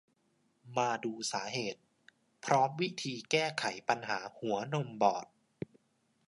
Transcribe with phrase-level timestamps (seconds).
[0.77, 1.81] มาดูสาเหตุ
[2.45, 5.25] พร้อมวิธีแก้ไขปัญหาหัวนมบอด